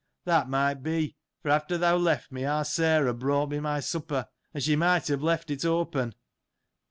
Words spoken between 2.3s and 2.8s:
me, our